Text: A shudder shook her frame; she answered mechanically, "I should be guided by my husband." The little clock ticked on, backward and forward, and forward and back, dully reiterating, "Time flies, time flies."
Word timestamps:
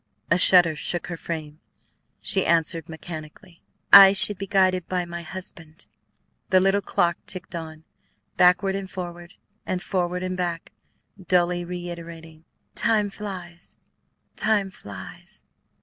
A 0.31 0.37
shudder 0.39 0.75
shook 0.75 1.05
her 1.09 1.15
frame; 1.15 1.59
she 2.21 2.43
answered 2.43 2.89
mechanically, 2.89 3.61
"I 3.93 4.13
should 4.13 4.39
be 4.39 4.47
guided 4.47 4.87
by 4.87 5.05
my 5.05 5.21
husband." 5.21 5.85
The 6.49 6.59
little 6.59 6.81
clock 6.81 7.17
ticked 7.27 7.53
on, 7.53 7.83
backward 8.35 8.73
and 8.75 8.89
forward, 8.89 9.35
and 9.63 9.79
forward 9.79 10.23
and 10.23 10.35
back, 10.35 10.71
dully 11.27 11.63
reiterating, 11.63 12.45
"Time 12.73 13.11
flies, 13.11 13.77
time 14.35 14.71
flies." 14.71 15.43